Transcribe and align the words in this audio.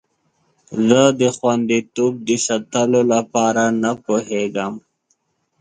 زه 0.87 1.01
د 1.19 1.21
خوندیتوب 1.37 2.13
د 2.27 2.29
ساتلو 2.47 3.01
لپاره 3.13 3.63
نه 3.81 3.91
پوهیږم. 4.05 4.73